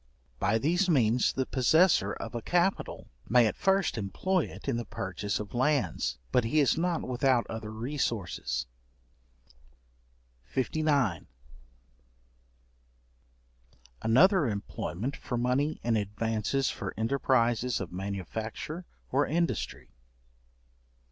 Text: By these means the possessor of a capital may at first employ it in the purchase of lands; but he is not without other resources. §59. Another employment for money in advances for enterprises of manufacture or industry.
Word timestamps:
By 0.39 0.57
these 0.57 0.89
means 0.89 1.31
the 1.31 1.45
possessor 1.45 2.11
of 2.13 2.33
a 2.33 2.41
capital 2.41 3.11
may 3.29 3.45
at 3.45 3.55
first 3.55 3.99
employ 3.99 4.45
it 4.45 4.67
in 4.67 4.77
the 4.77 4.85
purchase 4.85 5.39
of 5.39 5.53
lands; 5.53 6.17
but 6.31 6.43
he 6.43 6.59
is 6.59 6.75
not 6.75 7.03
without 7.07 7.45
other 7.51 7.69
resources. 7.69 8.65
§59. 10.55 11.27
Another 14.01 14.47
employment 14.47 15.15
for 15.15 15.37
money 15.37 15.79
in 15.83 15.95
advances 15.95 16.71
for 16.71 16.95
enterprises 16.97 17.79
of 17.79 17.91
manufacture 17.91 18.87
or 19.11 19.27
industry. 19.27 19.91